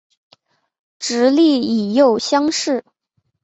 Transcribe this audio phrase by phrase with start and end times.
[0.97, 2.83] 直隶乙酉乡试。